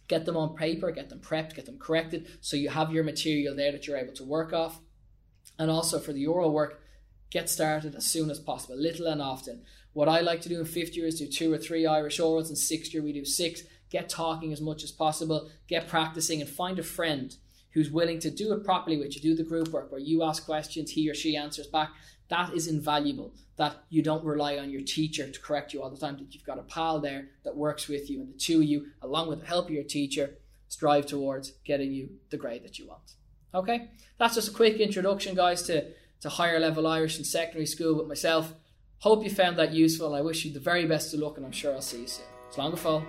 Get 0.07 0.25
them 0.25 0.37
on 0.37 0.55
paper, 0.55 0.91
get 0.91 1.09
them 1.09 1.19
prepped, 1.19 1.55
get 1.55 1.65
them 1.65 1.79
corrected 1.79 2.27
so 2.41 2.55
you 2.55 2.69
have 2.69 2.91
your 2.91 3.03
material 3.03 3.55
there 3.55 3.71
that 3.71 3.87
you're 3.87 3.97
able 3.97 4.13
to 4.13 4.23
work 4.23 4.53
off. 4.53 4.79
And 5.57 5.69
also 5.69 5.99
for 5.99 6.13
the 6.13 6.27
oral 6.27 6.53
work, 6.53 6.81
get 7.29 7.49
started 7.49 7.95
as 7.95 8.05
soon 8.05 8.29
as 8.29 8.39
possible, 8.39 8.77
little 8.77 9.07
and 9.07 9.21
often. 9.21 9.63
What 9.93 10.09
I 10.09 10.21
like 10.21 10.41
to 10.41 10.49
do 10.49 10.59
in 10.59 10.65
fifth 10.65 10.95
year 10.95 11.07
is 11.07 11.19
do 11.19 11.27
two 11.27 11.53
or 11.53 11.57
three 11.57 11.85
Irish 11.85 12.19
orals. 12.19 12.49
In 12.49 12.55
sixth 12.55 12.93
year, 12.93 13.03
we 13.03 13.13
do 13.13 13.25
six. 13.25 13.63
Get 13.89 14.09
talking 14.09 14.51
as 14.51 14.61
much 14.61 14.83
as 14.83 14.91
possible, 14.91 15.49
get 15.67 15.87
practicing, 15.87 16.41
and 16.41 16.49
find 16.49 16.79
a 16.79 16.83
friend 16.83 17.35
who's 17.73 17.89
willing 17.89 18.19
to 18.19 18.31
do 18.31 18.53
it 18.53 18.63
properly 18.63 18.97
with 18.97 19.15
you. 19.15 19.21
Do 19.21 19.35
the 19.35 19.43
group 19.43 19.69
work 19.69 19.91
where 19.91 19.99
you 19.99 20.23
ask 20.23 20.45
questions, 20.45 20.91
he 20.91 21.09
or 21.09 21.13
she 21.13 21.35
answers 21.35 21.67
back. 21.67 21.89
That 22.29 22.53
is 22.53 22.67
invaluable. 22.67 23.33
That 23.57 23.83
you 23.89 24.01
don't 24.01 24.23
rely 24.23 24.57
on 24.57 24.69
your 24.69 24.81
teacher 24.81 25.29
to 25.29 25.39
correct 25.39 25.73
you 25.73 25.81
all 25.81 25.89
the 25.89 25.97
time, 25.97 26.17
that 26.17 26.33
you've 26.33 26.45
got 26.45 26.59
a 26.59 26.63
pal 26.63 26.99
there 26.99 27.29
that 27.43 27.55
works 27.55 27.87
with 27.87 28.09
you, 28.09 28.21
and 28.21 28.33
the 28.33 28.37
two 28.37 28.57
of 28.57 28.63
you, 28.63 28.87
along 29.01 29.29
with 29.29 29.41
the 29.41 29.47
help 29.47 29.67
of 29.67 29.73
your 29.73 29.83
teacher, 29.83 30.35
strive 30.69 31.05
towards 31.05 31.51
getting 31.63 31.93
you 31.93 32.09
the 32.29 32.37
grade 32.37 32.63
that 32.63 32.79
you 32.79 32.87
want. 32.87 33.13
Okay? 33.53 33.89
That's 34.17 34.35
just 34.35 34.49
a 34.49 34.53
quick 34.53 34.77
introduction, 34.77 35.35
guys, 35.35 35.63
to 35.63 35.91
to 36.23 36.29
higher 36.29 36.57
level 36.57 36.87
Irish 36.87 37.17
in 37.17 37.25
secondary 37.25 37.65
school 37.65 37.95
with 37.95 38.07
myself. 38.07 38.53
Hope 38.99 39.25
you 39.25 39.29
found 39.29 39.59
that 39.59 39.73
useful 39.73 40.15
I 40.15 40.21
wish 40.21 40.45
you 40.45 40.53
the 40.53 40.59
very 40.61 40.85
best 40.85 41.13
of 41.13 41.19
luck 41.19 41.35
and 41.35 41.45
I'm 41.45 41.51
sure 41.51 41.73
I'll 41.73 41.81
see 41.81 42.01
you 42.01 42.07
soon. 42.07 42.25
It's 42.47 42.57
long 42.57 42.75
fall. 42.77 43.03